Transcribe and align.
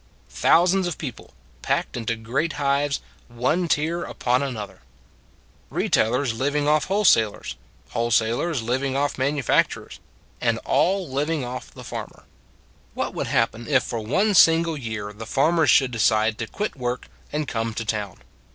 Thousands 0.31 0.87
of 0.87 0.97
people 0.97 1.29
packed 1.61 1.95
into 1.95 2.15
great 2.15 2.53
hives, 2.53 3.01
one 3.27 3.67
tier 3.67 4.03
above 4.03 4.41
another 4.41 4.81
Retailers 5.69 6.33
living 6.33 6.67
off 6.67 6.85
wholesalers; 6.85 7.55
whole 7.91 8.09
salers 8.09 8.63
living 8.63 8.97
off 8.97 9.19
manufacturers: 9.19 9.99
and 10.41 10.57
all 10.65 11.07
liv 11.07 11.29
ing 11.29 11.45
off 11.45 11.69
the 11.71 11.83
farmer. 11.83 12.23
iS3 12.95 12.95
154 12.95 12.95
It 12.95 12.95
s 12.95 12.95
a 12.95 12.95
Good 12.95 12.95
Old 12.95 12.95
World 12.95 12.95
What 12.95 13.13
would 13.13 13.27
happen 13.27 13.67
if 13.67 13.83
for 13.83 13.99
one 13.99 14.33
single 14.33 14.75
year 14.79 15.13
the 15.13 15.25
farmers 15.27 15.69
should 15.69 15.91
decide 15.91 16.39
to 16.39 16.47
quit 16.47 16.75
work 16.75 17.07
and 17.31 17.47
come 17.47 17.75
to 17.75 17.85
town? 17.85 18.21